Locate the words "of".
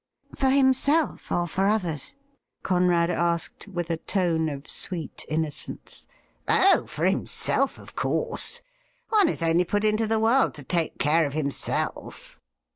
4.49-4.67, 7.77-7.93, 11.27-11.33